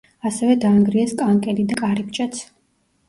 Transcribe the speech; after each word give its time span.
ასევე 0.29 0.53
დაანგრიეს 0.63 1.13
კანკელი 1.21 1.67
და 1.75 1.79
კარიბჭეც. 1.85 2.41